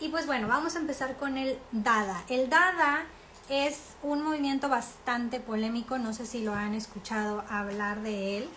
[0.00, 2.24] Y pues bueno, vamos a empezar con el Dada.
[2.30, 3.04] El Dada
[3.50, 8.48] es un movimiento bastante polémico, no sé si lo han escuchado hablar de él,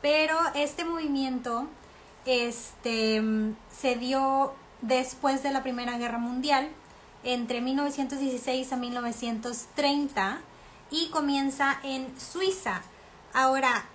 [0.00, 1.66] pero este movimiento
[2.26, 3.20] este,
[3.76, 6.68] se dio después de la Primera Guerra Mundial,
[7.24, 10.38] entre 1916 a 1930,
[10.92, 12.82] y comienza en Suiza.
[13.32, 13.86] Ahora,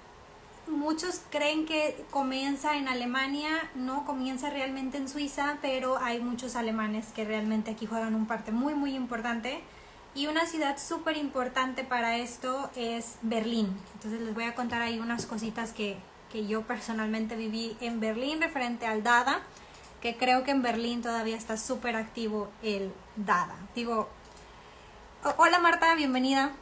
[0.69, 7.07] muchos creen que comienza en Alemania, no comienza realmente en Suiza, pero hay muchos alemanes
[7.13, 9.61] que realmente aquí juegan un parte muy, muy importante.
[10.15, 13.75] Y una ciudad súper importante para esto es Berlín.
[13.95, 15.97] Entonces les voy a contar ahí unas cositas que,
[16.31, 19.41] que yo personalmente viví en Berlín referente al Dada,
[20.01, 23.55] que creo que en Berlín todavía está súper activo el Dada.
[23.75, 24.09] Digo,
[25.37, 26.53] hola Marta, bienvenida.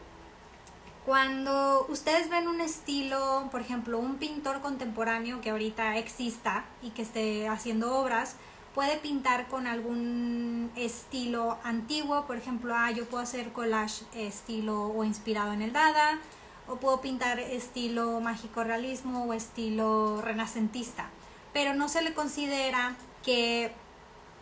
[1.08, 7.02] Cuando ustedes ven un estilo, por ejemplo, un pintor contemporáneo que ahorita exista y que
[7.02, 8.36] esté haciendo obras,
[8.76, 15.06] puede pintar con algún estilo antiguo, por ejemplo, ah, yo puedo hacer collage estilo o
[15.06, 16.20] inspirado en el Dada,
[16.68, 21.10] o puedo pintar estilo mágico realismo o estilo renacentista,
[21.54, 23.72] pero no se le considera que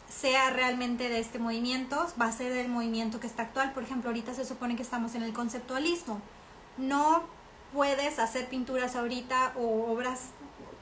[0.10, 4.10] sea realmente de este movimiento, va a ser del movimiento que está actual, por ejemplo,
[4.10, 6.22] ahorita se supone que estamos en el conceptualismo
[6.78, 7.24] no
[7.74, 10.30] puedes hacer pinturas ahorita o obras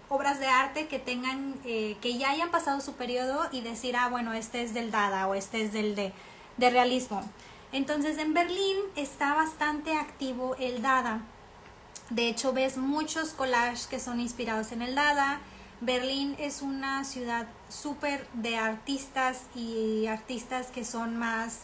[0.09, 4.09] obras de arte que tengan eh, que ya hayan pasado su periodo y decir ah
[4.09, 6.13] bueno este es del Dada o este es del de,
[6.57, 7.23] de realismo
[7.73, 11.21] entonces en Berlín está bastante activo el Dada.
[12.11, 15.39] De hecho ves muchos collages que son inspirados en el Dada.
[15.81, 21.61] Berlín es una ciudad súper de artistas y artistas que son más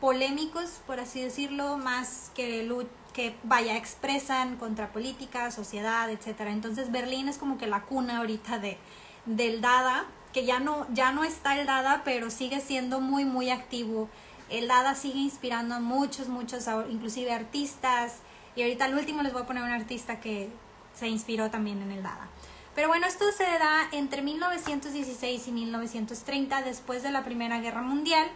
[0.00, 2.66] polémicos, por así decirlo, más que,
[3.12, 6.50] que vaya, expresan contra política, sociedad, etcétera.
[6.50, 8.78] Entonces Berlín es como que la cuna ahorita de,
[9.26, 13.50] del Dada, que ya no, ya no está el Dada, pero sigue siendo muy, muy
[13.50, 14.08] activo.
[14.48, 18.16] El Dada sigue inspirando a muchos, muchos, inclusive artistas.
[18.56, 20.50] Y ahorita al último les voy a poner un artista que
[20.94, 22.28] se inspiró también en el Dada.
[22.74, 28.26] Pero bueno, esto se da entre 1916 y 1930, después de la Primera Guerra Mundial,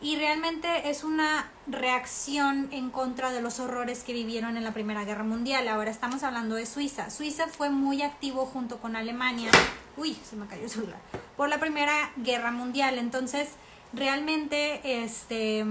[0.00, 5.04] y realmente es una reacción en contra de los horrores que vivieron en la Primera
[5.04, 5.68] Guerra Mundial.
[5.68, 7.08] Ahora estamos hablando de Suiza.
[7.10, 9.50] Suiza fue muy activo junto con Alemania.
[9.96, 10.98] Uy, se me cayó el celular.
[11.36, 12.98] Por la Primera Guerra Mundial.
[12.98, 13.50] Entonces,
[13.94, 15.64] realmente, este,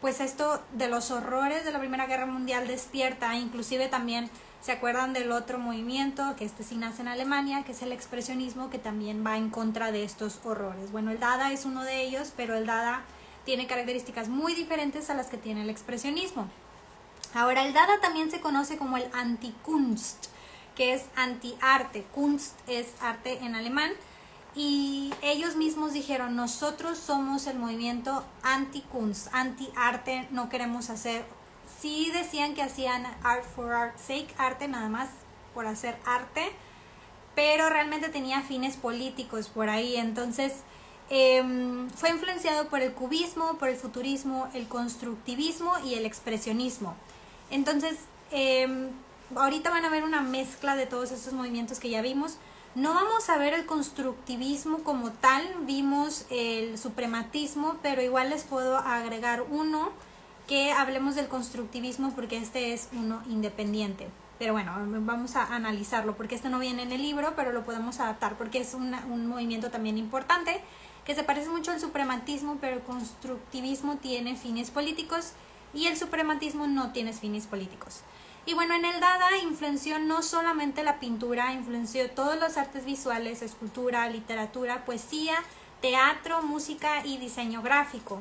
[0.00, 4.30] pues esto de los horrores de la Primera Guerra Mundial despierta, inclusive también
[4.64, 8.70] ¿Se acuerdan del otro movimiento que este sí nace en Alemania, que es el expresionismo,
[8.70, 10.90] que también va en contra de estos horrores?
[10.90, 13.02] Bueno, el Dada es uno de ellos, pero el Dada
[13.44, 16.48] tiene características muy diferentes a las que tiene el expresionismo.
[17.34, 20.28] Ahora, el Dada también se conoce como el Anti-Kunst,
[20.74, 22.06] que es anti-arte.
[22.14, 23.90] Kunst es arte en alemán.
[24.54, 31.26] Y ellos mismos dijeron, nosotros somos el movimiento anti-Kunst, anti-arte, no queremos hacer
[31.84, 35.10] sí decían que hacían art for art sake, arte nada más
[35.52, 36.50] por hacer arte,
[37.34, 39.96] pero realmente tenía fines políticos por ahí.
[39.96, 40.54] Entonces,
[41.10, 46.94] em, fue influenciado por el cubismo, por el futurismo, el constructivismo y el expresionismo.
[47.50, 47.98] Entonces,
[48.30, 48.88] em,
[49.36, 52.38] ahorita van a ver una mezcla de todos estos movimientos que ya vimos.
[52.74, 58.78] No vamos a ver el constructivismo como tal, vimos el suprematismo, pero igual les puedo
[58.78, 59.92] agregar uno
[60.46, 64.08] que hablemos del constructivismo porque este es uno independiente.
[64.38, 68.00] Pero bueno, vamos a analizarlo porque este no viene en el libro, pero lo podemos
[68.00, 70.60] adaptar porque es un movimiento también importante
[71.04, 75.32] que se parece mucho al suprematismo, pero el constructivismo tiene fines políticos
[75.72, 78.02] y el suprematismo no tiene fines políticos.
[78.46, 83.42] Y bueno, en el Dada influenció no solamente la pintura, influenció todas las artes visuales,
[83.42, 85.36] escultura, literatura, poesía,
[85.80, 88.20] teatro, música y diseño gráfico.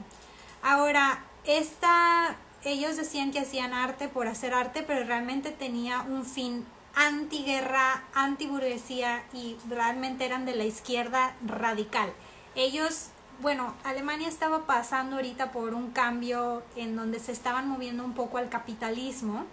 [0.62, 6.66] Ahora, esta, ellos decían que hacían arte por hacer arte, pero realmente tenía un fin
[6.96, 12.14] antiguerra, antiburguesía y realmente eran de la izquierda radical.
[12.56, 13.08] Ellos,
[13.42, 18.38] bueno, Alemania estaba pasando ahorita por un cambio en donde se estaban moviendo un poco
[18.38, 19.46] al capitalismo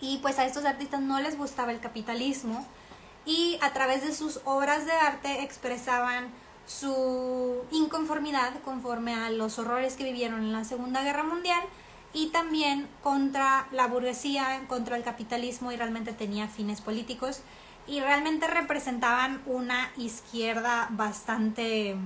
[0.00, 2.66] y pues a estos artistas no les gustaba el capitalismo
[3.24, 6.28] y a través de sus obras de arte expresaban
[6.66, 11.62] su inconformidad conforme a los horrores que vivieron en la Segunda Guerra Mundial
[12.12, 17.40] y también contra la burguesía, contra el capitalismo y realmente tenía fines políticos
[17.86, 21.96] y realmente representaban una izquierda bastante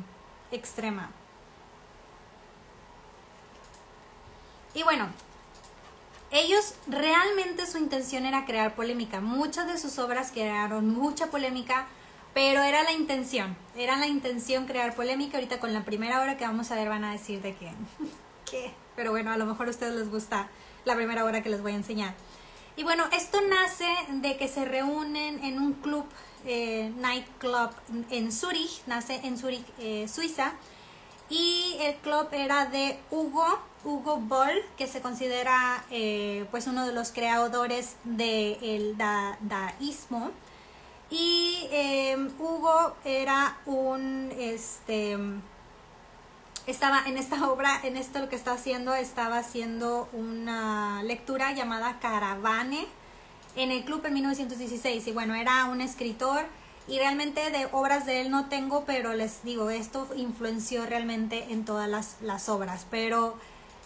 [0.51, 1.11] extrema.
[4.75, 5.09] Y bueno,
[6.31, 9.21] ellos realmente su intención era crear polémica.
[9.21, 11.87] Muchas de sus obras crearon mucha polémica
[12.37, 15.39] Pero era la intención, era la intención crear polémica.
[15.39, 17.73] Ahorita con la primera hora que vamos a ver van a decir de que,
[18.51, 18.75] ¿qué?
[18.95, 20.51] Pero bueno, a lo mejor a ustedes les gusta
[20.85, 22.13] la primera hora que les voy a enseñar.
[22.77, 23.89] Y bueno, esto nace
[24.21, 26.05] de que se reúnen en un club,
[26.45, 27.71] eh, nightclub
[28.11, 30.53] en Zurich, nace en Zurich, eh, Suiza.
[31.31, 33.47] Y el club era de Hugo,
[33.83, 40.33] Hugo Boll, que se considera eh, pues uno de los creadores del daísmo.
[41.11, 45.17] Y em, Hugo era un, este,
[46.67, 51.99] estaba en esta obra, en esto lo que está haciendo, estaba haciendo una lectura llamada
[52.01, 52.87] Caravane
[53.55, 55.07] en el club en 1916.
[55.07, 56.45] Y bueno, era un escritor
[56.89, 61.65] y realmente de obras de él no tengo, pero les digo, esto influenció realmente en
[61.65, 62.87] todas las, las obras.
[62.91, 63.37] Pero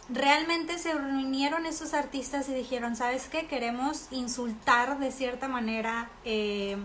[0.09, 3.47] realmente se reunieron esos artistas y dijeron, ¿sabes qué?
[3.47, 6.11] Queremos insultar de cierta manera.
[6.25, 6.79] Eh,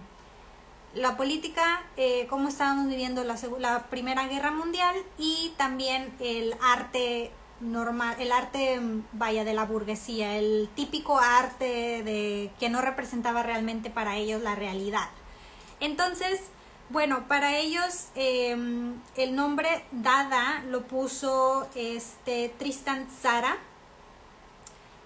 [0.95, 8.15] la política, eh, cómo estábamos viviendo la, Primera Guerra Mundial y también el arte normal,
[8.19, 8.79] el arte,
[9.11, 14.55] vaya, de la burguesía, el típico arte de que no representaba realmente para ellos la
[14.55, 15.09] realidad.
[15.81, 16.39] Entonces,
[16.89, 23.57] bueno, para ellos em, el nombre Dada lo puso este Tristan Zara,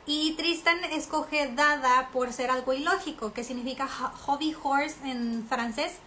[0.10, 5.98] y Tristan escoge Dada por ser algo ilógico, que significa hobby horse en francés,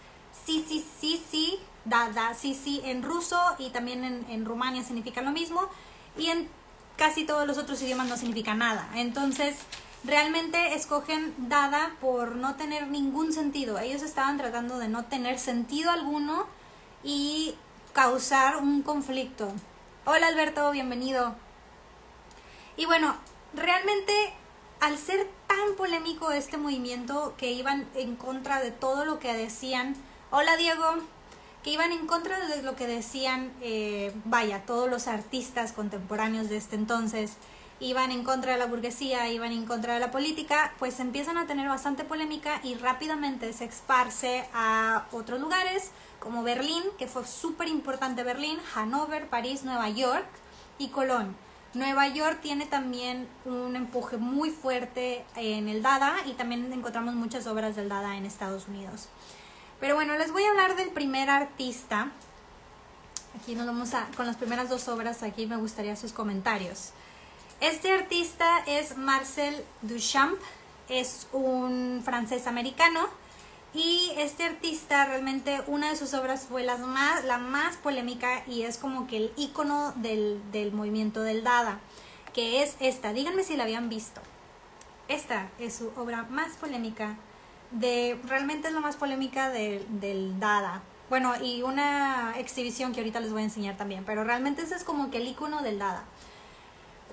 [0.45, 5.21] sí, sí, sí, sí, Dada, sí, sí en ruso y también en, en Rumania significa
[5.21, 5.69] lo mismo.
[6.17, 6.49] Y en
[6.97, 8.89] casi todos los otros idiomas no significa nada.
[8.95, 9.55] Entonces,
[10.03, 13.79] realmente escogen Dada por no tener ningún sentido.
[13.79, 16.45] Ellos estaban tratando de no tener sentido alguno
[17.05, 17.55] y
[17.93, 19.49] causar un conflicto.
[20.03, 21.35] Hola Alberto, bienvenido.
[22.75, 23.15] Y bueno,
[23.53, 24.13] realmente
[24.79, 29.95] al ser tan polémico este movimiento que iban en contra de todo lo que decían,
[30.31, 30.83] hola Diego,
[31.63, 36.57] que iban en contra de lo que decían, eh, vaya, todos los artistas contemporáneos de
[36.57, 37.37] este entonces,
[37.79, 41.47] iban en contra de la burguesía, iban en contra de la política, pues empiezan a
[41.47, 47.67] tener bastante polémica y rápidamente se esparce a otros lugares como Berlín, que fue súper
[47.67, 50.27] importante Berlín, Hannover, París, Nueva York
[50.77, 51.35] y Colón.
[51.73, 57.47] Nueva York tiene también un empuje muy fuerte en el Dada y también encontramos muchas
[57.47, 59.07] obras del Dada en Estados Unidos.
[59.79, 62.11] Pero bueno, les voy a hablar del primer artista.
[63.41, 66.91] Aquí nos vamos a, con las primeras dos obras, aquí me gustaría sus comentarios.
[67.59, 70.39] Este artista es Marcel Duchamp,
[70.89, 73.09] es un francés americano
[73.73, 78.63] y este artista realmente una de sus obras fue las más, la más polémica y
[78.63, 81.79] es como que el icono del, movimiento del Dada,
[82.33, 83.13] que es esta.
[83.13, 84.21] Díganme si la habían visto.
[85.07, 87.17] Esta es su obra más polémica,
[87.71, 90.83] de realmente es la más polémica del Dada.
[91.09, 94.83] Bueno, y una exhibición que ahorita les voy a enseñar también, pero realmente ese es
[94.83, 96.05] como que el icono del Dada.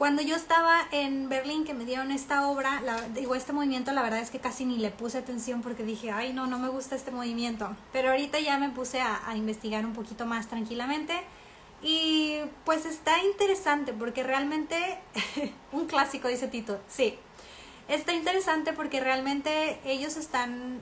[0.00, 2.80] Cuando yo estaba en Berlín, que me dieron esta obra,
[3.12, 6.32] digo, este movimiento, la verdad es que casi ni le puse atención porque dije, ay,
[6.32, 7.76] no, no me gusta este movimiento.
[7.92, 11.20] Pero ahorita ya me puse a, investigar un poquito más tranquilamente.
[11.82, 14.98] Y pues está interesante porque realmente,
[15.70, 17.18] un clásico dice Tito, sí,
[17.86, 20.80] está interesante porque realmente ellos están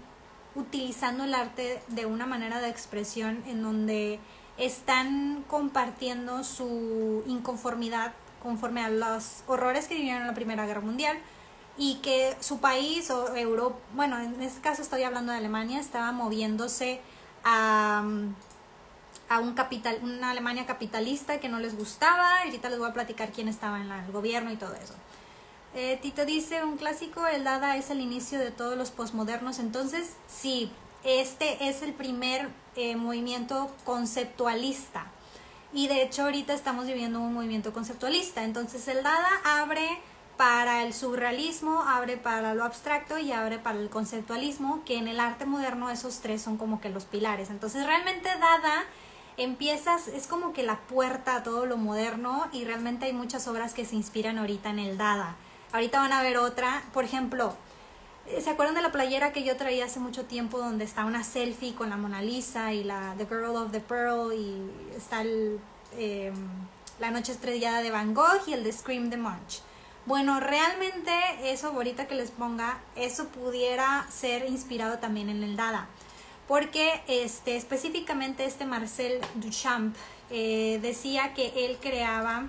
[0.54, 4.20] utilizando el arte de una manera de expresión en donde
[4.58, 11.18] están compartiendo su inconformidad conforme a los horrores que vivieron en la Primera Guerra Mundial
[11.76, 16.10] y que su país o Europa, bueno, en este caso estoy hablando de Alemania, estaba
[16.12, 17.00] moviéndose
[17.44, 18.02] a,
[19.28, 22.42] a un capital, una Alemania capitalista que no les gustaba.
[22.42, 24.94] Ahorita les voy a platicar quién estaba en el gobierno y todo eso.
[25.74, 29.60] Eh, Tito dice, un clásico, el Dada es el inicio de todos los posmodernos.
[29.60, 30.72] Entonces, sí,
[31.04, 35.06] este es el primer eh, movimiento conceptualista
[35.72, 38.44] y de hecho ahorita estamos viviendo un movimiento conceptualista.
[38.44, 40.00] Entonces el Dada abre
[40.36, 45.20] para el surrealismo, abre para lo abstracto y abre para el conceptualismo, que en el
[45.20, 47.50] arte moderno esos tres son como que los pilares.
[47.50, 48.84] Entonces realmente Dada
[49.36, 53.74] empiezas, es como que la puerta a todo lo moderno y realmente hay muchas obras
[53.74, 55.36] que se inspiran ahorita en el Dada.
[55.72, 57.54] Ahorita van a ver otra, por ejemplo,
[58.42, 61.74] ¿Se acuerdan de la playera que yo traía hace mucho tiempo donde está una selfie
[61.74, 65.58] con la Mona Lisa y la The Girl of the Pearl y está el,
[65.96, 66.34] em,
[67.00, 69.62] la noche estrellada de Van Gogh y el de Scream the Munch?
[70.04, 75.86] Bueno, realmente eso ahorita que les ponga, eso pudiera ser inspirado también en el Dada.
[76.46, 79.94] Porque este, específicamente este Marcel Duchamp
[80.30, 82.44] eh, decía que él creaba,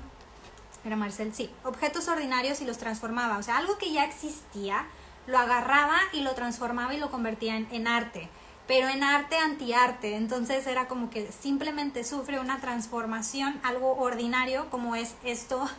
[0.85, 3.37] era Marcel, sí, objetos ordinarios y los transformaba.
[3.37, 4.85] O sea, algo que ya existía,
[5.29, 8.29] lo agarraba y lo transformaba y lo convertía en, arte.
[8.67, 10.15] pero en arte antiarte.
[10.15, 15.69] Entonces era como que simplemente sufre una transformación, algo ordinario como es esto,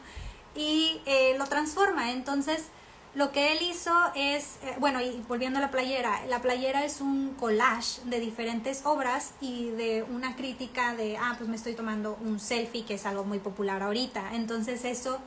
[0.54, 2.12] y eh, lo transforma.
[2.12, 2.68] Entonces
[3.14, 7.00] lo que él hizo es, eh, bueno, y volviendo a la playera, la playera es
[7.00, 12.16] un collage de diferentes obras y de una crítica de, ah, pues me estoy tomando
[12.24, 14.34] un selfie, que es algo muy popular ahorita.
[14.34, 15.18] Entonces eso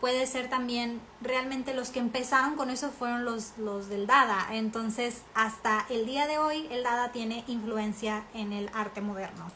[0.00, 4.46] puede ser también, realmente los que empezaron con eso fueron los, los del Dada.
[4.52, 9.46] Entonces hasta el día de hoy el Dada tiene influencia en el arte moderno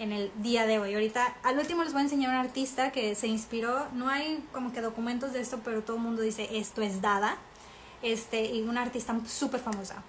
[0.00, 0.94] en el día de hoy.
[0.94, 4.72] Ahorita, al último les voy a enseñar un artista que se inspiró, no hay como
[4.72, 7.36] que documentos de esto, pero todo el mundo dice esto es Dada,
[8.02, 10.02] este, y una artista súper famosa.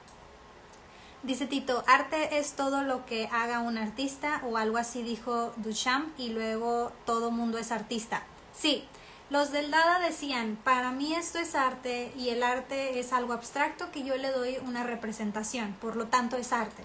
[1.24, 6.18] Dice Tito, arte es todo lo que haga un artista o algo así dijo Duchamp
[6.18, 8.24] y luego todo mundo es artista.
[8.58, 8.86] Sí,
[9.32, 13.90] los del Dada decían, para mí esto es arte y el arte es algo abstracto
[13.90, 16.84] que yo le doy una representación, por lo tanto es arte.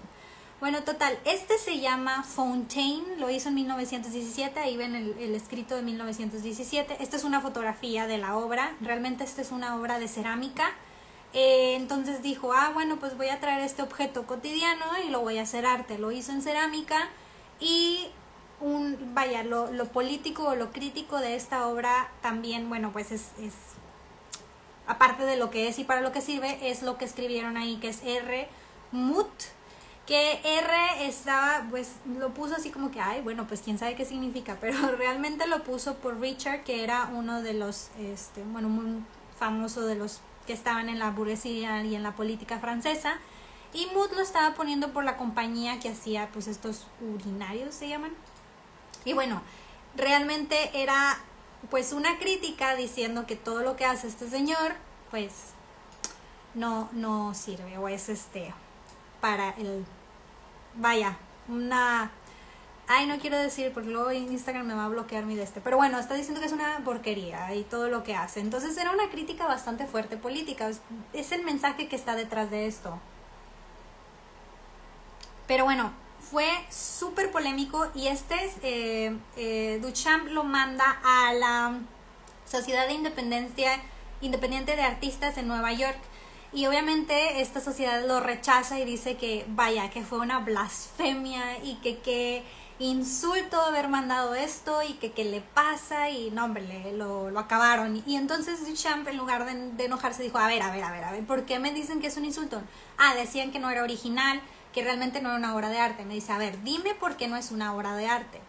[0.61, 5.81] Bueno, total, este se llama Fontaine, lo hizo en 1917, ahí ven el, escrito de
[5.81, 6.97] 1917.
[7.01, 10.71] Esta es una fotografía de la obra, realmente esta es una obra de cerámica.
[11.33, 15.37] Eh, entonces dijo, ah, bueno, pues voy a traer este objeto cotidiano y lo voy
[15.37, 15.97] a hacer arte.
[15.99, 17.09] Lo hizo en cerámica
[17.59, 18.07] y
[18.59, 23.31] un, vaya, lo, lo político o lo crítico de esta obra también, bueno, pues es,
[23.39, 23.53] es,
[24.87, 27.77] aparte de lo que es y para lo que sirve, es lo que escribieron ahí,
[27.77, 28.47] que es R.
[28.91, 29.29] Mut
[30.07, 34.05] que R estaba, pues lo puso así como que, ay, bueno, pues quién sabe qué
[34.05, 39.03] significa, pero realmente lo puso por Richard, que era uno de los, este, bueno, muy
[39.37, 43.17] famoso de los que estaban en la burguesía y en la política francesa.
[43.73, 48.11] Y Mood lo estaba poniendo por la compañía que hacía, pues estos urinarios se llaman.
[49.07, 49.41] Y bueno,
[49.95, 51.17] realmente era,
[51.69, 54.73] pues una crítica diciendo que todo lo que hace este señor,
[55.11, 55.31] pues
[56.53, 58.53] no, no sirve o es este
[59.21, 59.85] para el
[60.75, 62.11] vaya, una...
[62.89, 65.61] Ay, no quiero decir porque luego Instagram me va a bloquear mi de este.
[65.61, 68.41] Pero bueno, está diciendo que es una porquería y todo lo que hace.
[68.41, 70.69] Entonces era una crítica bastante fuerte política.
[71.13, 72.99] Es el mensaje que está detrás de esto.
[75.47, 75.93] Pero bueno,
[76.31, 81.79] fue súper polémico y este es, eh, eh, Duchamp lo manda a la
[82.45, 83.79] Sociedad de Independencia
[84.21, 85.97] Independiente de Artistas en Nueva York
[86.53, 91.75] y obviamente esta sociedad lo rechaza y dice que vaya, que fue una blasfemia y
[91.75, 92.43] que qué
[92.79, 98.03] insulto haber mandado esto y que qué le pasa y no, hombre, lo, lo acabaron.
[98.05, 101.03] Y entonces Duchamp en lugar de, de, enojarse dijo, a ver, a ver, a ver,
[101.03, 102.61] a ver, ¿por qué me dicen que es un insulto?
[102.97, 104.41] Ah, decían que no era original,
[104.77, 106.05] que realmente no era una obra de arte.
[106.05, 108.39] Me dice, a ver, dime por qué no es una obra de arte.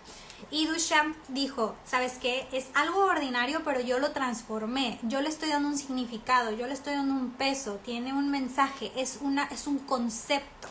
[0.51, 2.47] Y Duchamp dijo, ¿sabes qué?
[2.53, 4.99] Es algo ordinario, pero yo lo transformé.
[5.05, 8.93] Yo le estoy dando un significado, yo le estoy dando un peso, tiene un mensaje,
[8.95, 10.69] es, una, es un concepto.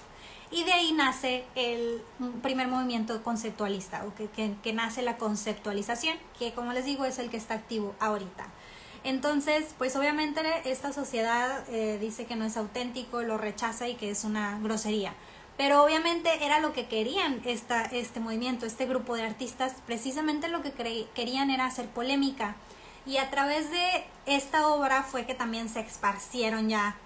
[0.51, 2.03] Y de ahí nace el
[2.43, 7.31] primer movimiento conceptualista, o que, que, nace la conceptualización, que como les digo es el
[7.31, 8.45] que está activo ahorita.
[9.03, 14.11] Entonces, pues obviamente esta sociedad eh, dice que no es auténtico, lo rechaza y que
[14.11, 15.15] es una grosería.
[15.57, 20.61] Pero obviamente era lo que querían esta, este movimiento, este grupo de artistas, precisamente lo
[20.61, 20.71] que
[21.15, 22.55] querían era hacer polémica.
[23.07, 26.97] Y a través de esta obra fue que también se esparcieron ya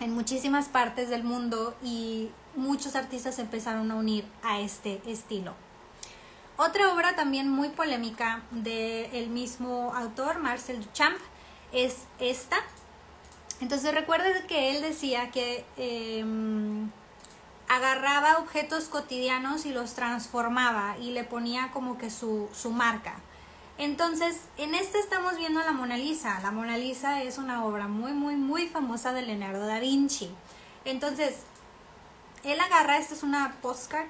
[0.00, 5.54] en muchísimas partes del mundo y muchos artistas empezaron a unir a este estilo.
[6.56, 11.16] Otra obra también muy polémica del mismo autor, Marcel Duchamp,
[11.72, 12.56] es esta.
[13.60, 16.90] Entonces recuerden que él decía que em,
[17.70, 23.14] agarraba objetos cotidianos y los transformaba y le ponía como que su, su marca.
[23.78, 26.40] Entonces, en este estamos viendo la Mona Lisa.
[26.42, 30.34] La Mona Lisa es una obra muy, muy, muy famosa de Leonardo da Vinci.
[30.84, 31.44] Entonces,
[32.42, 34.08] él agarra, esta es una postcard,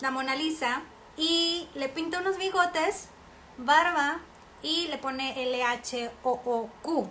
[0.00, 0.82] la Mona Lisa,
[1.16, 3.08] y le pinta unos bigotes,
[3.56, 4.20] barba,
[4.62, 7.10] y le pone L-H-O-O-Q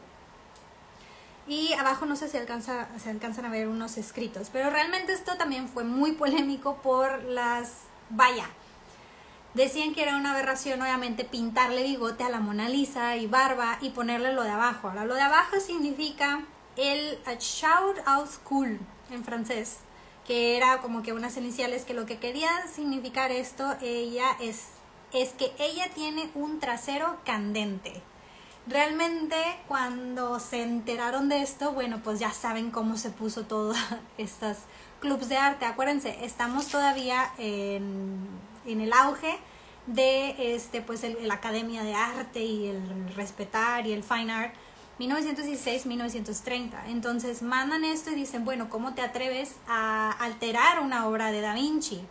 [1.47, 5.35] y abajo no sé si alcanza, se alcanzan a ver unos escritos, pero realmente esto
[5.37, 7.83] también fue muy polémico por las...
[8.09, 8.47] Vaya,
[9.53, 13.89] decían que era una aberración obviamente pintarle bigote a la Mona Lisa y barba y
[13.89, 14.89] ponerle lo de abajo.
[14.89, 16.43] Ahora, lo de abajo significa
[16.75, 18.79] el shout out school
[19.11, 19.77] en francés,
[20.25, 24.67] que era como que unas iniciales que lo que quería significar esto, ella es,
[25.11, 28.01] es que ella tiene un trasero candente.
[28.65, 29.35] Realmente
[29.67, 33.73] cuando se enteraron de esto, bueno, pues ya saben cómo se puso todo
[34.17, 34.57] estos
[35.01, 35.65] clubs de arte.
[35.65, 38.27] Acuérdense, estamos todavía en,
[38.65, 39.37] el auge
[39.87, 44.53] de este pues el, la academia de arte y el respetar y el fine art
[44.99, 46.85] 1916-1930.
[46.87, 51.53] Entonces mandan esto y dicen, bueno, ¿cómo te atreves a alterar una obra de Da
[51.53, 52.01] Vinci?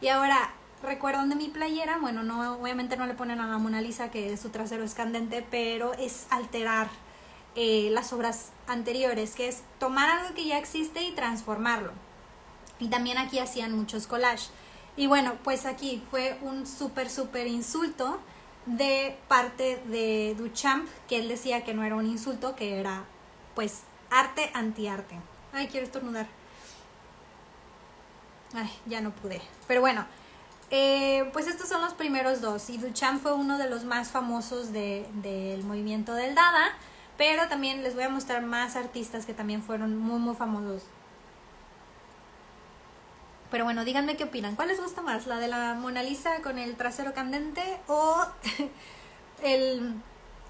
[0.00, 3.80] Y ahora, recuerdan de mi playera, bueno, no, obviamente no le ponen a la Mona
[3.80, 6.88] Lisa que su trasero es candente, pero es alterar
[7.56, 11.92] eh, las obras anteriores, que es tomar algo que ya existe y transformarlo.
[12.78, 14.50] Y también aquí hacían muchos collages.
[14.96, 18.20] Y bueno, pues aquí fue un súper, súper insulto
[18.66, 23.04] de parte de Duchamp, que él decía que no era un insulto, que era
[23.54, 25.16] pues arte anti-arte.
[25.52, 26.26] Ay, quiero estornudar.
[28.54, 29.40] Ay, ya no pude.
[29.66, 30.06] Pero bueno,
[30.70, 32.68] eh, pues estos son los primeros dos.
[32.70, 36.76] Y Duchamp fue uno de los más famosos del movimiento del Dada.
[37.16, 40.84] Pero también les voy a mostrar más artistas que también fueron muy, muy famosos
[43.50, 44.56] pero bueno, díganme qué opinan.
[44.56, 45.26] ¿Cuál les gusta más?
[45.26, 48.26] ¿La de la Mona Lisa con el trasero candente o
[49.42, 49.94] el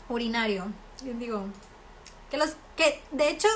[0.08, 0.66] urinario?
[1.02, 1.44] Digo,
[2.30, 3.48] que los que de hecho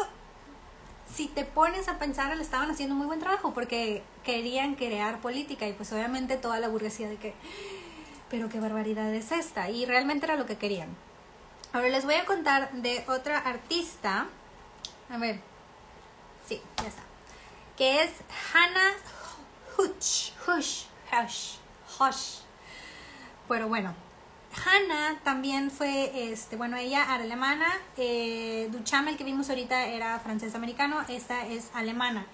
[1.12, 5.66] si te pones a pensar le estaban haciendo muy buen trabajo porque querían crear política
[5.66, 7.34] y pues obviamente toda la burguesía de que
[8.30, 10.88] pero qué barbaridad es esta y realmente era lo que querían.
[11.74, 14.26] Ahora les voy a contar de otra artista.
[15.10, 15.40] A ver.
[16.46, 17.02] Sí, ya está.
[17.76, 18.10] Que es
[18.52, 18.94] Hannah
[19.76, 21.56] Hush, Hush, Hush,
[21.98, 22.38] Hush.
[23.48, 23.94] Pero bueno,
[24.64, 27.68] Hannah también fue, este, bueno, ella alemana.
[27.96, 31.02] Eh, Duchamp, el que vimos ahorita, era francés-americano.
[31.08, 32.26] Esta es alemana.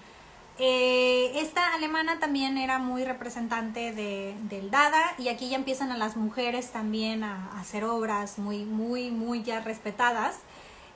[0.61, 5.97] Eh, esta alemana también era muy representante de, del Dada y aquí ya empiezan a
[5.97, 10.39] las mujeres también a, hacer obras muy, muy, muy ya respetadas.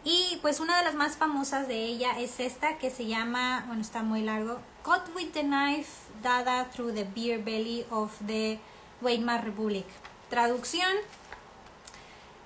[0.04, 3.82] Y pues una de las más famosas de ella es esta que se llama, bueno,
[3.82, 5.90] está muy largo, Cut with the Knife
[6.22, 8.60] Dada Through the Beer Belly of the
[9.02, 9.86] Weimar Republic.
[10.30, 10.92] Traducción,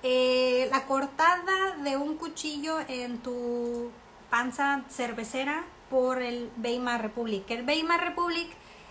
[0.04, 3.90] eh, la cortada de un cuchillo en tu
[4.30, 7.50] panza cervecera por el Weimar Republic.
[7.50, 8.48] El Weimar Republic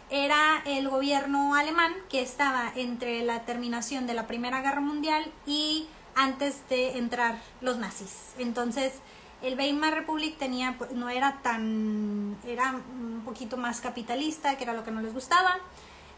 [0.10, 5.88] era el gobierno alemán que estaba entre la terminación de la Primera Guerra Mundial y
[6.16, 8.34] antes de entrar los nazis.
[8.40, 8.94] Entonces,
[9.42, 14.74] el Weimar Republic tenía, pues, no era tan, era un poquito más capitalista, que era
[14.74, 15.58] lo que no les gustaba.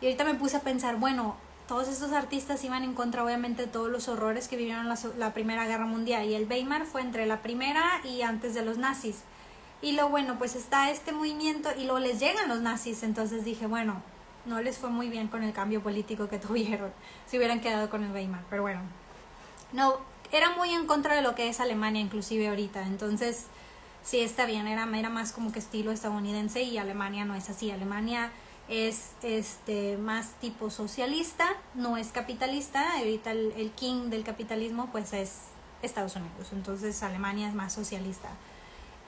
[0.01, 1.35] Y ahorita me puse a pensar, bueno,
[1.67, 5.33] todos estos artistas iban en contra, obviamente, de todos los horrores que vivieron la, la
[5.33, 6.27] Primera Guerra Mundial.
[6.29, 9.23] Y el Weimar fue entre la primera y antes de los nazis.
[9.81, 13.03] Y lo bueno, pues está este movimiento y luego les llegan los nazis.
[13.03, 14.01] Entonces dije, bueno,
[14.45, 16.91] no les fue muy bien con el cambio político que tuvieron
[17.27, 18.43] si hubieran quedado con el Weimar.
[18.49, 18.81] Pero bueno,
[19.71, 19.97] no,
[20.31, 23.45] era muy en contra de lo que es Alemania inclusive ahorita, entonces
[24.03, 27.71] sí está bien, era, era más como que estilo estadounidense y Alemania no es así,
[27.71, 28.31] Alemania
[28.67, 35.39] es este más tipo socialista, no es capitalista, ahorita el, king del capitalismo pues es
[35.81, 38.29] Estados Unidos, entonces Alemania es más socialista.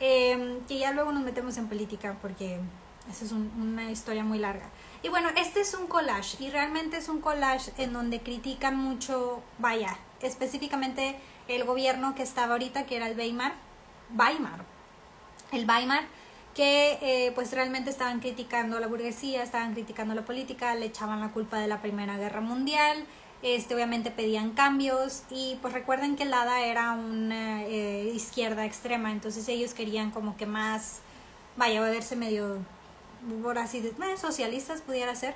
[0.04, 2.60] Eh, que ya luego nos metemos en política porque
[3.08, 4.66] esa es una historia muy larga.
[5.04, 9.44] Y bueno, este es un collage y realmente es un collage en donde critican mucho,
[9.60, 13.54] vaya, específicamente el gobierno que estaba ahorita, que era el Weimar,
[14.18, 14.64] Weimar,
[15.52, 16.04] el Weimar,
[16.56, 21.30] que eh, pues realmente estaban criticando la burguesía, estaban criticando la política, le echaban la
[21.30, 23.06] culpa de la Primera Guerra Mundial,
[23.42, 29.12] este, obviamente pedían cambios y pues recuerden que el ADA era una eh, izquierda extrema,
[29.12, 31.00] entonces ellos querían como que más,
[31.58, 32.60] vaya, a verse medio,
[33.42, 35.36] por así decirlo, socialistas pudiera ser.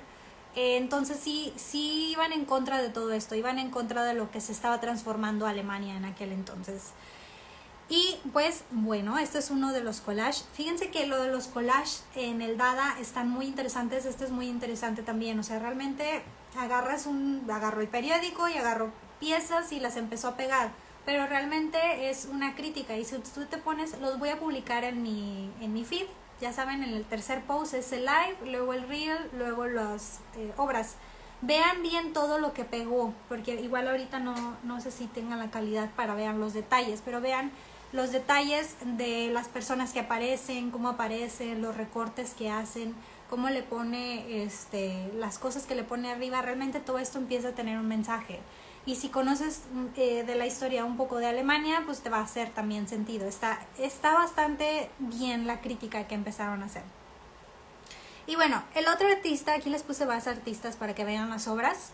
[0.57, 4.39] Entonces sí, sí iban en contra de todo esto, iban en contra de lo que
[4.39, 6.93] se estaba transformando Alemania en aquel entonces.
[7.89, 10.47] Y pues bueno, este es uno de los collages.
[10.53, 14.05] Fíjense que lo de los collages en el Dada están muy interesantes.
[14.05, 15.37] Este es muy interesante también.
[15.39, 16.23] O sea, realmente
[16.57, 20.71] agarras un, agarro el periódico y agarro piezas y las empezó a pegar.
[21.05, 22.97] Pero realmente es una crítica.
[22.97, 26.07] Y si tú te pones, los voy a publicar en mi, en mi feed
[26.41, 30.51] ya saben, en el tercer post es el live, luego el reel, luego las eh,
[30.57, 30.95] obras.
[31.41, 35.51] Vean bien todo lo que pegó, porque igual ahorita no, no sé si tengan la
[35.51, 37.51] calidad para ver los detalles, pero vean
[37.93, 42.95] los detalles de las personas que aparecen, cómo aparecen, los recortes que hacen,
[43.29, 47.51] cómo le pone este, las cosas que le pone arriba, realmente todo esto empieza a
[47.51, 48.39] tener un mensaje.
[48.85, 52.17] Y si conoces mm, eh, de la historia un poco de Alemania, pues te va
[52.19, 53.27] a hacer también sentido.
[53.27, 56.83] Está, está bastante bien la crítica que empezaron a hacer.
[58.27, 61.91] Y bueno, el otro artista, aquí les puse más artistas para que vean las obras.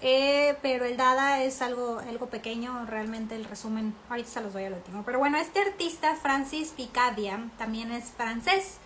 [0.00, 4.64] Eh, pero el Dada es algo, algo pequeño, realmente el resumen, ahorita se los doy
[4.64, 5.02] al último.
[5.04, 8.78] Pero bueno, este artista, Francis Picadia, también es francés.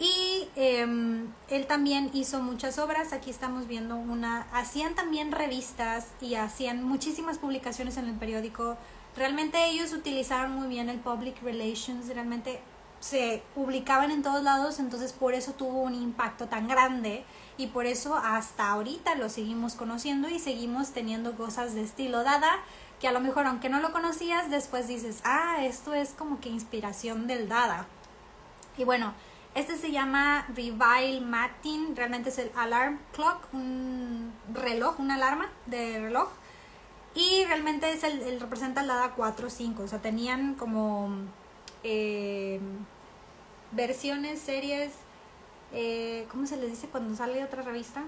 [0.00, 6.36] Y em, él también hizo muchas obras, aquí estamos viendo una, hacían también revistas y
[6.36, 8.78] hacían muchísimas publicaciones en el periódico.
[9.14, 12.62] Realmente ellos utilizaron muy bien el public relations, realmente
[12.98, 17.24] se publicaban en todos lados, entonces por eso tuvo un impacto tan grande
[17.58, 22.60] y por eso hasta ahorita lo seguimos conociendo y seguimos teniendo cosas de estilo Dada
[23.00, 26.48] que a lo mejor aunque no lo conocías después dices, ah, esto es como que
[26.48, 27.86] inspiración del Dada.
[28.78, 29.12] Y bueno,
[29.54, 36.00] este se llama Revile Matin, realmente es el alarm clock, un reloj, una alarma de
[36.00, 36.28] reloj.
[37.14, 41.10] Y realmente es el, representa el Dada 4 5, o sea, tenían como
[41.82, 42.60] eh,
[43.72, 44.92] versiones, series,
[45.72, 48.04] eh, ¿cómo se les dice cuando sale otra revista?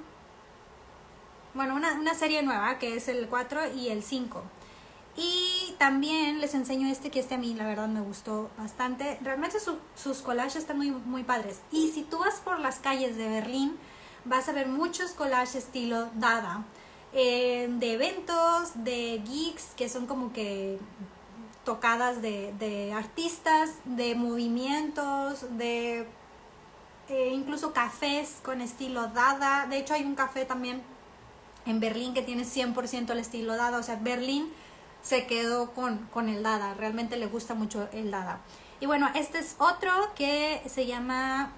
[1.55, 4.43] Bueno, una, una serie nueva que es el 4 y el 5.
[5.17, 9.19] Y también les enseño este, que este a mí la verdad me gustó bastante.
[9.21, 9.59] Realmente
[9.97, 11.59] sus collages están muy, muy padres.
[11.73, 13.77] Y si tú vas por las calles de Berlín,
[14.25, 16.63] vas a ver muchos collages estilo Dada.
[17.13, 20.79] Eh, de eventos, de geeks, que son como que
[21.65, 26.07] tocadas de, artistas, de movimientos, de
[27.09, 29.67] eh, incluso cafés con estilo dada.
[29.67, 30.81] De hecho hay un café también
[31.67, 33.79] en Berlín que tiene 100% el estilo dada.
[33.79, 34.49] O sea, Berlín
[35.03, 36.75] se quedó con, con el dada.
[36.75, 38.41] Realmente le gusta mucho el dada.
[38.81, 41.53] Y bueno, este es otro que se llama,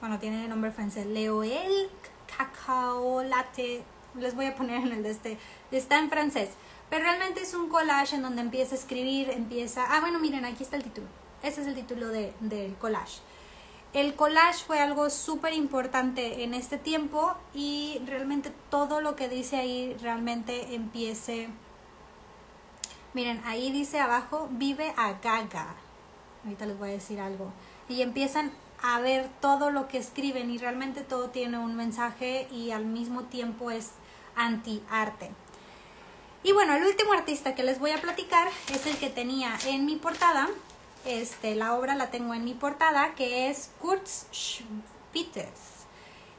[0.00, 1.90] bueno, tiene nombre francés, Leoel
[2.36, 3.82] Cacao Latte.
[4.14, 5.38] Les voy a poner en el de este.
[5.70, 6.50] Está en francés.
[6.88, 9.84] Pero realmente es un collage en donde empieza a escribir, empieza...
[9.88, 11.06] Ah, bueno, miren, aquí está el título.
[11.42, 13.18] Ese es el título de, del collage.
[13.92, 19.56] El collage fue algo súper importante en este tiempo y realmente todo lo que dice
[19.56, 21.48] ahí realmente empiece...
[23.16, 25.74] Miren, ahí dice abajo, vive a gaga.
[26.44, 27.50] Ahorita les voy a decir algo.
[27.88, 28.52] Y empiezan
[28.82, 33.22] a ver todo lo que escriben y realmente todo tiene un mensaje y al mismo
[33.22, 33.92] tiempo es
[34.34, 35.30] anti-arte.
[36.42, 39.86] Y bueno, el último artista que les voy a platicar es el que tenía en
[39.86, 40.50] mi portada.
[41.06, 45.86] Este, la obra la tengo en mi portada, que es Kurt Schwitters.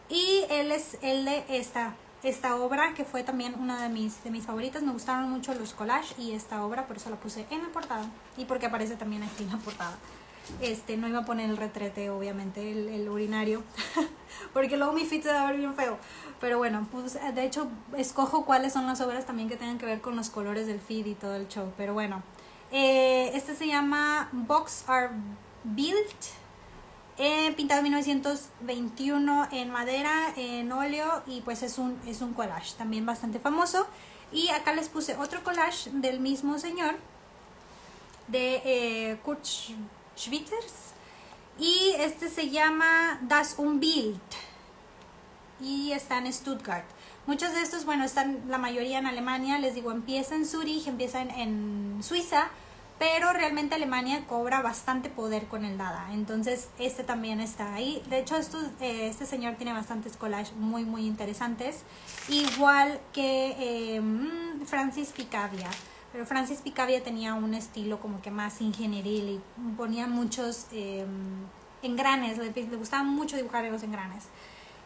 [0.09, 4.31] Y él es el de esta, esta obra, que fue también una de mis, de
[4.31, 4.81] mis favoritas.
[4.83, 8.05] Me gustaron mucho los collages y esta obra, por eso la puse en la portada.
[8.37, 9.97] Y porque aparece también aquí en la portada.
[10.61, 13.63] Este, no iba a poner el retrete, obviamente, el, el urinario,
[14.53, 15.97] porque luego mi feed se va a ver bien feo.
[16.39, 19.99] Pero bueno, pues de hecho escojo cuáles son las obras también que tengan que ver
[19.99, 21.73] con los colores del feed y todo el show.
[21.75, 22.23] Pero bueno,
[22.71, 25.09] eh, este se llama Box Are
[25.63, 26.23] Built,
[27.17, 32.75] eh, pintado en 1921 en madera, en óleo y pues es un, es un collage
[32.77, 33.87] también bastante famoso.
[34.31, 36.95] Y acá les puse otro collage del mismo señor,
[38.27, 39.45] de eh, Kurt
[40.17, 40.93] Schwitters.
[41.59, 44.19] Y este se llama Das Unbild
[45.59, 46.85] y está en Stuttgart.
[47.25, 51.21] Muchos de estos, bueno, están la mayoría en Alemania, les digo, empieza en Zurich, empieza
[51.21, 52.49] en, Suiza,
[52.99, 56.09] pero realmente Alemania cobra bastante poder con el Dada.
[56.13, 58.01] Entonces, este también está ahí.
[58.09, 58.35] De hecho,
[58.81, 61.83] eh, este señor tiene bastantes collages muy, muy interesantes.
[62.27, 65.69] Igual que eh, mm, Francis Picabia.
[66.11, 69.41] Pero Francis Picabia tenía un estilo como que más ingenieril y
[69.75, 71.05] ponía muchos eh,
[71.83, 72.39] engranes.
[72.39, 74.23] Le, le gustaba mucho dibujar en los engranes.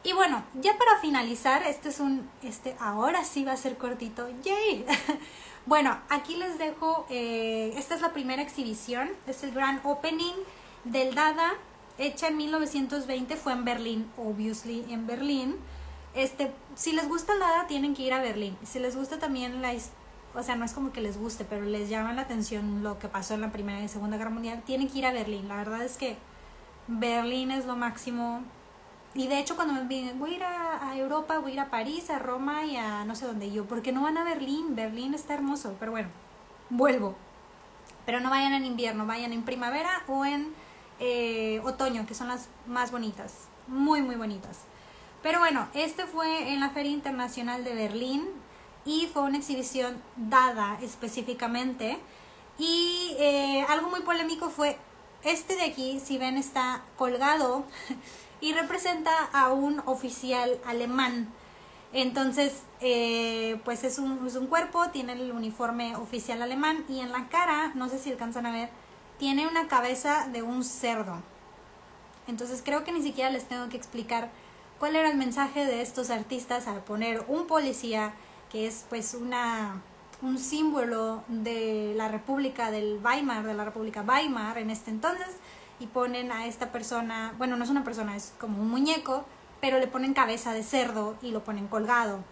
[0.04, 4.28] Y bueno, ya para finalizar, este es un, este ahora sí va a ser cortito,
[4.44, 4.84] ¡yay!
[5.66, 10.36] bueno, aquí les dejo, eh, esta es la primera exhibición, es el Grand Opening
[10.84, 11.54] del Dada,
[11.98, 15.56] hecha en 1920, fue en Berlín, obviously en Berlín.
[16.14, 18.58] Este, si les gusta el Dada, tienen que ir a Berlín.
[18.64, 19.74] Si les gusta también la
[20.34, 23.08] o sea, no es como que les guste, pero les llama la atención lo que
[23.08, 25.48] pasó en la Primera y Segunda Guerra Mundial, tienen que ir a Berlín.
[25.48, 26.18] La verdad es que
[26.88, 28.42] Berlín es lo máximo
[29.14, 31.70] y de hecho cuando me dicen, voy a ir a, Europa, voy a ir a
[31.70, 35.14] París, a Roma y a no sé dónde yo, porque no van a Berlín, Berlín
[35.14, 36.10] está hermoso, pero bueno,
[36.70, 37.16] vuelvo.
[38.06, 40.54] Pero no vayan en invierno, vayan en primavera o en
[41.00, 44.60] eh, otoño, que son las más bonitas, muy, muy bonitas.
[45.22, 48.28] Pero bueno, este fue en la Feria Internacional de Berlín
[48.86, 52.00] y fue una exhibición dada específicamente.
[52.58, 54.78] Y eh, algo muy polémico fue,
[55.24, 57.66] este de aquí, si ven, está colgado
[58.42, 61.30] y representa a un oficial alemán.
[61.94, 67.12] Entonces, eh, pues es un, es un cuerpo, tiene el uniforme oficial alemán y en
[67.12, 68.70] la cara, no sé si alcanzan a ver,
[69.20, 71.22] tiene una cabeza de un cerdo.
[72.28, 74.30] Entonces creo que ni siquiera les tengo que explicar
[74.80, 78.14] cuál era el mensaje de estos artistas al poner un policía
[78.52, 79.82] que es pues una
[80.22, 85.28] un símbolo de la República del Weimar, de la República Weimar en este entonces,
[85.82, 89.26] y ponen a esta persona, bueno, no es una persona, es como un muñeco,
[89.60, 92.24] pero le ponen cabeza de cerdo y lo ponen colgado.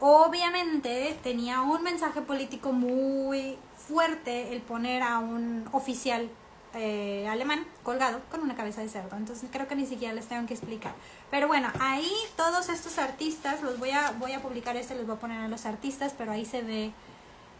[0.00, 6.30] obviamente tenía un mensaje político muy fuerte el poner a un oficial
[6.74, 9.16] eh, alemán colgado con una cabeza de cerdo.
[9.16, 10.94] Entonces creo que ni siquiera les tengo que explicar.
[11.30, 15.16] Pero bueno, ahí todos estos artistas, los voy a, voy a publicar este, les voy
[15.16, 16.92] a poner a los artistas, pero ahí se ve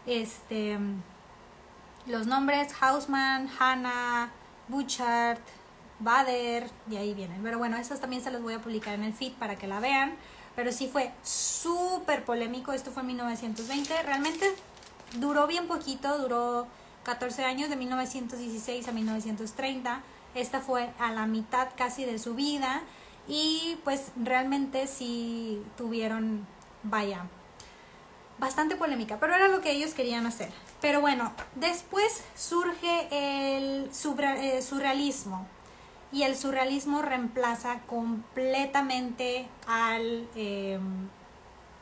[0.07, 0.79] este
[2.07, 4.31] los nombres Hausmann, Hanna,
[4.71, 5.37] Bouchard,
[5.99, 7.43] Bader, y ahí vienen.
[7.43, 9.79] Pero bueno, estos también se los voy a publicar en el feed para que la
[9.79, 10.15] vean.
[10.55, 14.53] Pero sí fue súper polémico, esto fue en 1920, realmente
[15.19, 16.67] duró bien poquito, duró
[17.03, 20.01] 14 años, de 1916 a 1930.
[20.35, 22.81] Esta fue a la mitad casi de su vida
[23.27, 26.45] y pues realmente sí tuvieron,
[26.83, 27.25] vaya,
[28.41, 30.49] bastante polémica, pero era lo que ellos querían hacer.
[30.81, 35.45] Pero bueno, después surge el eh, surrealismo
[36.11, 41.07] y el surrealismo reemplaza completamente al, em,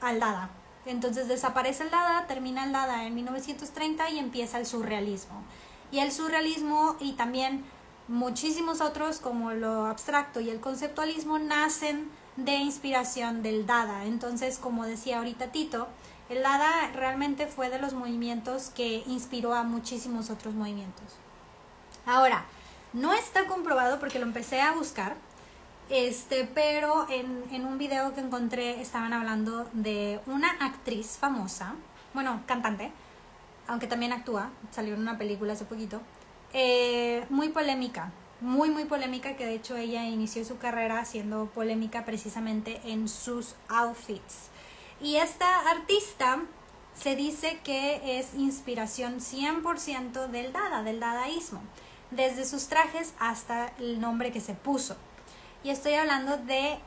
[0.01, 0.49] al Dada.
[0.85, 5.41] Entonces desaparece el Dada, termina el Dada en 1930 y empieza el surrealismo.
[5.91, 7.63] Y el surrealismo y también
[8.09, 14.03] muchísimos otros como lo abstracto y el conceptualismo nacen de inspiración del Dada.
[14.05, 15.87] Entonces, como decía ahorita Tito,
[16.29, 21.17] el Dada realmente fue de los movimientos que inspiró a muchísimos otros movimientos.
[22.05, 22.45] Ahora,
[22.93, 25.15] no está comprobado porque lo empecé a buscar,
[25.89, 31.75] este, pero en, en un video que encontré estaban hablando de una actriz famosa,
[32.13, 32.91] bueno, cantante,
[33.67, 36.01] aunque también actúa, salió en una película hace poquito,
[36.53, 38.11] eh, muy polémica,
[38.41, 43.55] muy, muy polémica, que de hecho ella inició su carrera siendo polémica precisamente en sus
[43.67, 44.49] outfits.
[45.01, 46.39] Y esta artista
[46.93, 51.61] se dice que es inspiración 100% del Dada, del dadaísmo,
[52.11, 54.97] desde sus trajes hasta el nombre que se puso.
[55.63, 56.79] Y estoy hablando de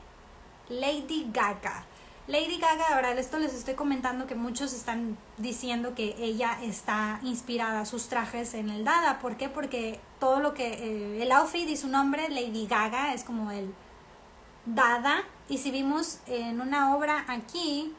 [0.68, 1.86] Lady Gaga.
[2.28, 7.84] Lady Gaga, ahora esto les estoy comentando que muchos están diciendo que ella está inspirada
[7.84, 9.18] sus trajes en el Dada.
[9.18, 9.48] ¿Por qué?
[9.48, 13.74] Porque todo lo que eh, el outfit y su nombre, Lady Gaga, es como el
[14.66, 15.24] Dada.
[15.48, 17.92] Y si vimos en una obra aquí,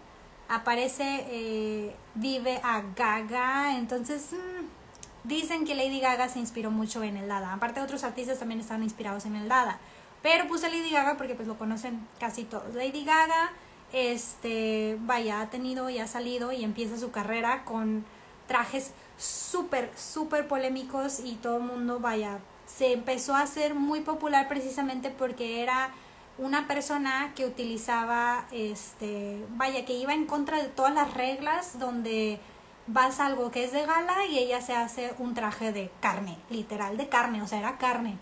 [0.55, 3.77] aparece eh, Vive a Gaga.
[3.77, 7.53] Entonces, mm, dicen que Lady Gaga se inspiró mucho en el Dada.
[7.53, 9.79] Aparte, otros artistas también están inspirados en el Dada.
[10.21, 12.73] Pero puse Lady Gaga porque pues lo conocen casi todos.
[12.75, 13.51] Lady Gaga,
[13.91, 18.05] este, vaya, ha tenido y ha salido y empieza su carrera con
[18.47, 24.47] trajes súper, súper polémicos y todo el mundo, vaya, se empezó a hacer muy popular
[24.47, 25.91] precisamente porque era
[26.37, 32.39] una persona que utilizaba, este, vaya, que iba en contra de todas las reglas donde
[32.87, 36.37] vas a algo que es de gala y ella se hace un traje de carne,
[36.49, 38.17] literal, de carne, o sea, era carne.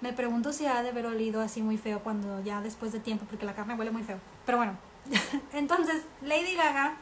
[0.00, 3.24] Me pregunto si ha de haber olido así muy feo cuando ya después de tiempo,
[3.28, 4.18] porque la carne huele muy feo.
[4.44, 4.76] Pero bueno,
[5.52, 6.96] entonces Lady Gaga,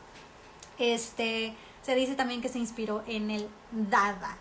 [0.78, 4.37] este, se dice también que se inspiró en el Dada.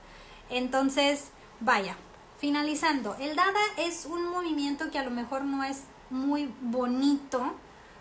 [0.50, 1.96] Entonces, vaya,
[2.40, 7.54] Finalizando, el Dada es un movimiento que a lo mejor no es muy bonito,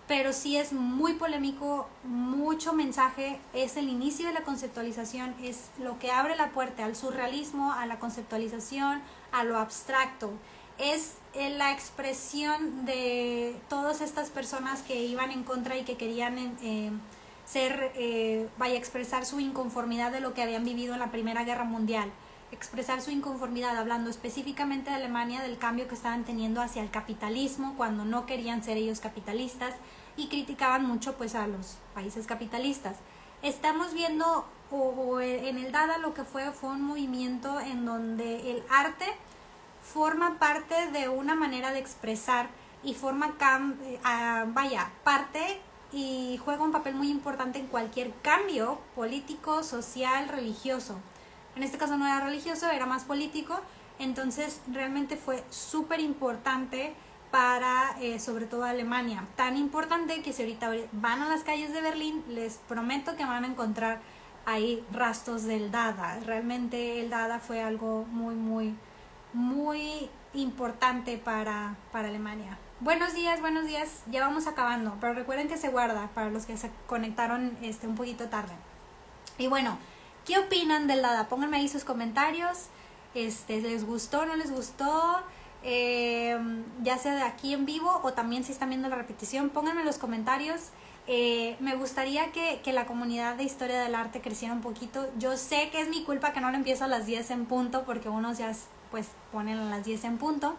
[0.07, 5.99] pero sí es muy polémico, mucho mensaje, es el inicio de la conceptualización, es lo
[5.99, 10.31] que abre la puerta al surrealismo, a la conceptualización, a lo abstracto.
[10.79, 16.39] Es eh, la expresión de todas estas personas que iban en contra y que querían
[16.63, 16.93] eh,
[17.45, 21.65] ser, eh, vaya expresar su inconformidad de lo que habían vivido en la Primera Guerra
[21.65, 22.13] Mundial
[22.53, 27.75] expresar su inconformidad, hablando específicamente de Alemania, del cambio que estaban teniendo hacia el capitalismo,
[27.77, 29.75] cuando no querían ser ellos capitalistas
[30.17, 32.97] y criticaban mucho pues a los países capitalistas.
[33.43, 38.63] Estamos viendo o, en el Dada lo que fue fue un movimiento en donde el
[38.71, 39.07] arte
[39.83, 42.49] forma parte de una manera de expresar
[42.83, 43.35] y forma
[43.85, 43.99] eh,
[44.49, 45.61] vaya parte
[45.93, 50.99] y juega un papel muy importante en cualquier cambio político, social, religioso.
[51.59, 53.61] En este caso no era religioso, era más político.
[53.99, 56.95] Entonces realmente fue súper importante
[57.33, 59.27] para eh, sobre todo Alemania.
[59.35, 63.43] Tan importante que si ahorita van a las calles de Berlín, les prometo que van
[63.43, 63.99] a encontrar
[64.47, 66.21] ahí rastros del Dada.
[66.25, 68.77] Realmente el Dada fue algo muy, muy,
[69.33, 72.57] muy importante para, para Alemania.
[72.79, 74.05] Buenos días, buenos días.
[74.07, 77.97] Ya vamos acabando, pero recuerden que se guarda para los que se conectaron este, un
[77.97, 78.55] poquito tarde.
[79.39, 79.77] Y bueno,
[80.29, 81.27] ¿Qué opinan del Dada?
[81.27, 82.67] Pónganme ahí sus comentarios.
[83.15, 84.27] Este, ¿Les gustó?
[84.27, 85.23] ¿No les gustó?
[85.63, 86.39] Eh,
[86.83, 89.97] ya sea de aquí en vivo o también si están viendo la repetición, pónganme los
[89.97, 90.69] comentarios.
[91.07, 95.09] Eh, me gustaría que, que, la comunidad de historia del arte creciera un poquito.
[95.17, 97.85] Yo sé que es mi culpa que no lo empiezo a las 10 en punto,
[97.87, 98.53] porque unos ya
[98.91, 100.57] pues ponen a las 10 en punto.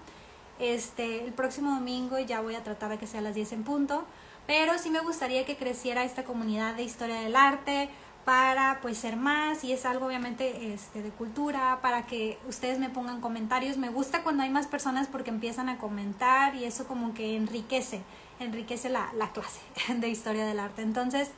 [0.58, 3.64] Este, el próximo domingo ya voy a tratar de que sea a las 10 en
[3.64, 4.04] punto
[4.50, 7.88] pero sí me gustaría que creciera esta comunidad de historia del arte
[8.26, 12.90] para pues ser más y es algo obviamente este, de cultura para que ustedes me
[12.90, 13.78] pongan comentarios.
[13.78, 18.02] Me gusta cuando hay más personas porque empiezan a comentar y eso como que enriquece
[18.40, 19.60] enriquece la, la clase
[19.94, 20.82] de historia del arte.
[20.82, 21.32] Entonces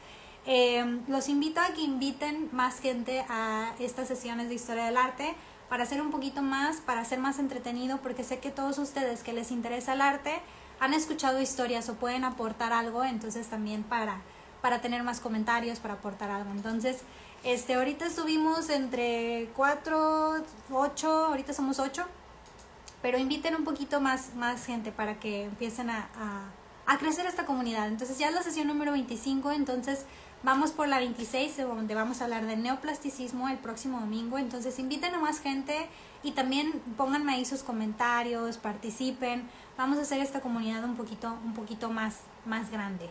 [0.45, 5.35] eh, los invito a que inviten más gente a estas sesiones de historia del arte
[5.69, 9.33] para hacer un poquito más, para ser más entretenido, porque sé que todos ustedes que
[9.33, 10.41] les interesa el arte
[10.79, 14.21] han escuchado historias o pueden aportar algo, entonces también para,
[14.61, 16.51] para tener más comentarios, para aportar algo.
[16.51, 16.99] Entonces,
[17.43, 22.05] este, ahorita estuvimos entre 4, 8, ahorita somos 8,
[23.01, 26.07] pero inviten un poquito más, más gente para que empiecen a,
[26.85, 27.87] a, crecer esta comunidad.
[27.87, 30.05] Entonces ya es la sesión número 25, entonces
[30.43, 34.39] Vamos por la 26, donde vamos a hablar de neoplasticismo el próximo domingo.
[34.39, 35.87] Entonces inviten a más gente
[36.23, 39.47] y también pónganme ahí sus comentarios, participen.
[39.77, 43.07] Vamos a hacer esta comunidad un poquito, un poquito más, más grande.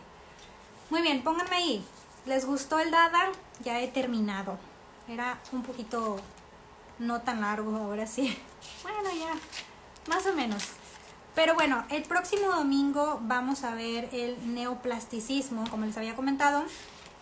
[0.91, 1.85] Muy bien, pónganme ahí.
[2.25, 3.31] ¿Les gustó el Dada?
[3.63, 4.59] Ya he terminado.
[5.07, 6.17] Era un poquito
[6.99, 8.37] no tan largo, ahora sí.
[8.83, 9.33] Bueno, ya,
[10.13, 10.63] más o menos.
[11.33, 16.65] Pero bueno, el próximo domingo vamos a ver el neoplasticismo, como les había comentado.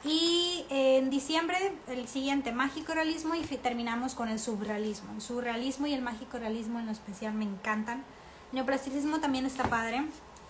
[0.04, 5.14] Y en diciembre, el siguiente, mágico realismo, y terminamos con el surrealismo.
[5.14, 8.04] El surrealismo y el mágico realismo en lo especial me encantan.
[8.52, 10.08] Neoplasticismo también está padre,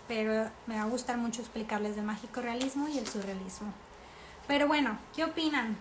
[0.10, 3.72] pero me va a gustar mucho explicarles el mágico realismo y el surrealismo.
[4.48, 5.78] Pero bueno, ¿qué opinan?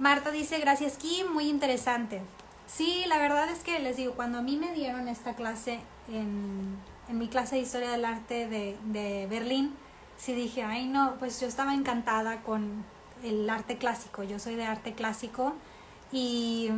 [0.00, 2.20] Marta dice, gracias Kim, muy interesante.
[2.66, 5.78] Sí, la verdad es que les digo, cuando a mí me dieron esta clase
[6.08, 6.76] en,
[7.08, 9.72] en mi clase de historia del arte de, de Berlín,
[10.16, 12.84] sí dije, ay no, pues yo estaba encantada con
[13.22, 15.54] el arte clásico, yo soy de arte clásico
[16.10, 16.70] y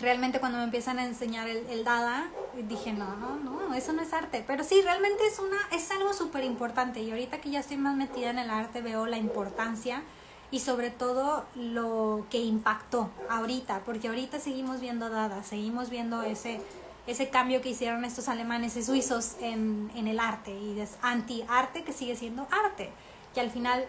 [0.00, 2.28] realmente cuando me empiezan a enseñar el, Dada,
[2.68, 6.12] dije, no, no, no, eso no es arte, pero sí, realmente es, una, es algo
[6.12, 10.02] súper importante y ahorita que ya estoy más metida en el arte veo la importancia
[10.50, 16.60] y sobre todo lo que impactó ahorita, porque ahorita seguimos viendo Dada, seguimos viendo ese
[17.06, 21.84] ese cambio que hicieron estos alemanes y suizos en, en el arte y es anti-arte
[21.84, 22.90] que sigue siendo arte,
[23.32, 23.86] que al final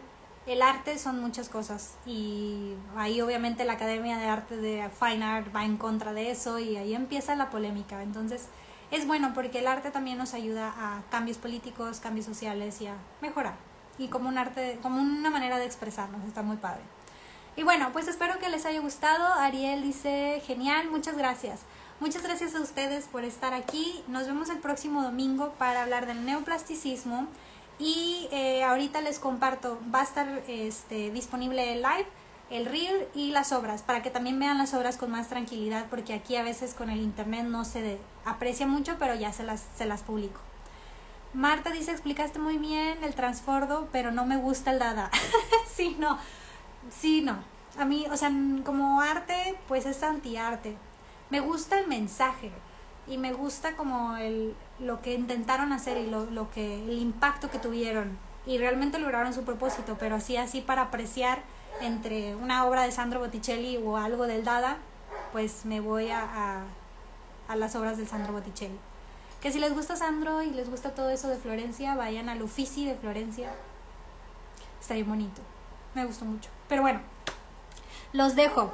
[0.48, 5.54] el arte son muchas cosas y ahí obviamente la Academia de Arte de Fine Art
[5.54, 8.02] va en contra de eso y ahí empieza la polémica.
[8.02, 8.48] Entonces
[8.90, 12.96] es bueno porque el arte también nos ayuda a cambios políticos, cambios sociales y a
[13.22, 13.56] mejorar.
[13.98, 16.82] Y como un arte, como una manera de expresarnos, está muy padre.
[17.58, 19.34] Y bueno, pues espero que les haya gustado.
[19.34, 21.62] Ariel dice, genial, muchas gracias.
[22.00, 24.04] Muchas gracias a ustedes por estar aquí.
[24.08, 27.28] Nos vemos el próximo domingo para hablar del neoplasticismo.
[27.80, 32.08] Y eh, ahorita les comparto, va a estar este, disponible el live,
[32.50, 36.14] el reel y las obras, para que también vean las obras con más tranquilidad, porque
[36.14, 39.86] aquí a veces con el internet no se aprecia mucho, pero ya se las, se
[39.86, 40.40] las publico.
[41.34, 45.12] Marta dice, explicaste muy bien el transfordo, pero no me gusta el dada.
[45.76, 46.18] sí, no,
[46.90, 47.38] sí, no.
[47.78, 48.32] A mí, o sea,
[48.64, 50.76] como arte, pues es antiarte
[51.30, 52.52] me gusta el mensaje
[53.08, 57.50] y me gusta como el, lo que intentaron hacer y lo, lo que, el impacto
[57.50, 61.42] que tuvieron y realmente lograron su propósito, pero así así para apreciar
[61.82, 64.78] entre una obra de Sandro Botticelli o algo del Dada,
[65.32, 66.64] pues me voy a,
[67.48, 68.80] a, las obras del Sandro Botticelli.
[69.42, 72.86] Que si les gusta Sandro y les gusta todo eso de Florencia, vayan al Uffizi
[72.86, 73.52] de Florencia.
[74.82, 75.42] Está bien bonito.
[75.94, 76.50] Me gustó mucho.
[76.68, 77.02] Pero bueno,
[78.14, 78.74] los dejo.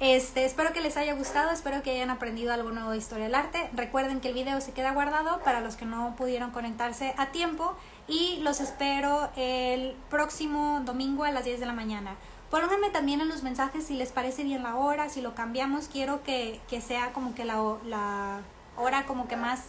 [0.00, 3.34] Este, espero que les haya gustado, espero que hayan aprendido algo nuevo de historia del
[3.34, 3.68] arte.
[3.72, 7.74] Recuerden que el video se queda guardado para los que no pudieron conectarse a tiempo
[8.06, 12.14] y los espero el próximo domingo a las 10 de la mañana.
[12.48, 16.22] Pónganme también en los mensajes si les parece bien la hora, si lo cambiamos, quiero
[16.22, 18.40] que, que sea como que la, la
[18.76, 19.64] hora como que más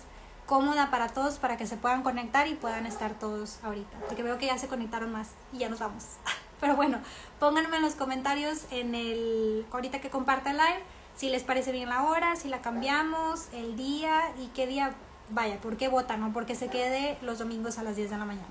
[0.45, 4.37] cómoda para todos para que se puedan conectar y puedan estar todos ahorita, porque veo
[4.37, 6.03] que ya se conectaron más y ya nos vamos.
[6.59, 6.99] Pero bueno,
[7.39, 10.83] pónganme en los comentarios en el ahorita que comparta el live
[11.19, 14.93] si les parece bien la hora, si la cambiamos, el día y qué día
[15.31, 16.31] vaya, por qué votan, ¿no?
[16.31, 18.47] Porque se quede los domingos a las 10 de la mañana.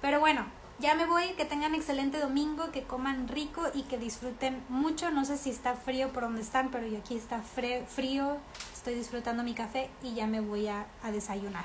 [0.00, 0.46] Pero bueno,
[0.78, 5.10] ya me voy, que tengan excelente domingo, que coman rico y que disfruten mucho.
[5.10, 8.36] No sé si está frío por donde están, pero aquí está frío,
[8.72, 11.64] estoy disfrutando mi café y ya me voy a, a desayunar.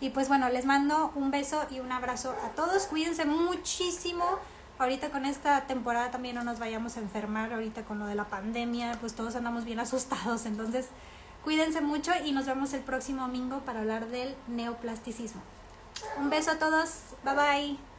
[0.00, 2.84] Y pues bueno, les mando un beso y un abrazo a todos.
[2.84, 4.38] Cuídense muchísimo
[4.78, 8.24] ahorita con esta temporada también no nos vayamos a enfermar, ahorita con lo de la
[8.24, 10.88] pandemia, pues todos andamos bien asustados, entonces
[11.44, 15.42] cuídense mucho y nos vemos el próximo domingo para hablar del neoplasticismo.
[16.18, 17.91] Un beso a todos, bye bye.